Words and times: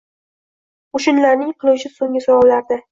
Qo‘shinlarning 0.97 1.55
qiluvchi 1.63 1.95
“so‘nggi 1.99 2.27
so‘rovlar”da 2.29 2.79